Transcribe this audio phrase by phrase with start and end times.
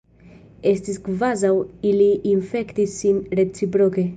[0.69, 1.51] Estis kvazaŭ
[1.91, 4.09] ili infektis sin reciproke.